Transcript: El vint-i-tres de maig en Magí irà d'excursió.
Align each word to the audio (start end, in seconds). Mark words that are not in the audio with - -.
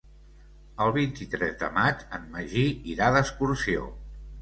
El 0.85 0.93
vint-i-tres 0.95 1.53
de 1.61 1.71
maig 1.77 2.03
en 2.19 2.27
Magí 2.35 2.67
irà 2.97 3.15
d'excursió. 3.19 3.91